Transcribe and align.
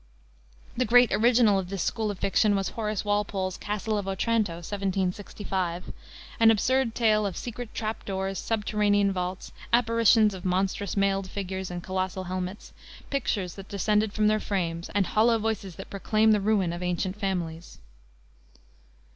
The 0.75 0.83
great 0.85 1.11
original 1.13 1.59
of 1.59 1.69
this 1.69 1.83
school 1.83 2.09
of 2.09 2.17
fiction 2.17 2.55
was 2.55 2.69
Horace 2.69 3.05
Walpole's 3.05 3.55
Castle 3.55 3.99
of 3.99 4.07
Otranto, 4.07 4.53
1765, 4.53 5.93
an 6.39 6.49
absurd 6.49 6.95
tale 6.95 7.23
of 7.27 7.37
secret 7.37 7.71
trap 7.75 8.03
doors, 8.03 8.39
subterranean 8.39 9.11
vaults, 9.13 9.51
apparitions 9.71 10.33
of 10.33 10.43
monstrous 10.43 10.97
mailed 10.97 11.29
figures 11.29 11.69
and 11.69 11.83
colossal 11.83 12.23
helmets, 12.23 12.73
pictures 13.11 13.53
that 13.53 13.69
descend 13.69 14.11
from 14.11 14.25
their 14.25 14.39
frames, 14.39 14.89
and 14.95 15.05
hollow 15.05 15.37
voices 15.37 15.75
that 15.75 15.91
proclaim 15.91 16.31
the 16.31 16.41
ruin 16.41 16.73
of 16.73 16.81
ancient 16.81 17.15
families. 17.15 17.77